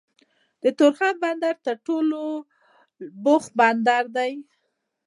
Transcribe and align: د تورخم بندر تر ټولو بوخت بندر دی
د 0.63 0.65
تورخم 0.77 1.15
بندر 1.23 1.55
تر 1.65 1.75
ټولو 1.87 2.21
بوخت 3.23 3.51
بندر 3.59 4.03
دی 4.15 4.31